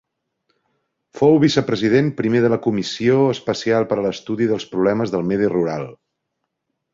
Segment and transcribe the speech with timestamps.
[1.19, 5.87] Fou vicepresident primer de la comissió especial per a l'estudi dels problemes del medi rural.